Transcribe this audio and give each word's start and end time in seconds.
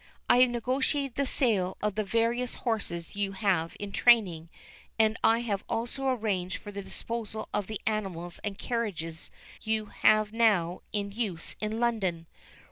I 0.27 0.37
have 0.37 0.49
negotiated 0.49 1.13
the 1.13 1.27
sale 1.27 1.77
of 1.83 1.93
the 1.93 2.03
various 2.03 2.55
horses 2.55 3.15
you 3.15 3.33
have 3.33 3.77
in 3.79 3.91
training, 3.91 4.49
and 4.97 5.15
I 5.23 5.41
have 5.41 5.63
also 5.69 6.07
arranged 6.07 6.57
for 6.57 6.71
the 6.71 6.81
disposal 6.81 7.47
of 7.53 7.67
the 7.67 7.79
animals 7.85 8.39
and 8.39 8.57
carriages 8.57 9.29
you 9.61 9.85
have 10.03 10.33
now 10.33 10.81
in 10.91 11.11
use 11.11 11.55
in 11.59 11.79
London. 11.79 12.25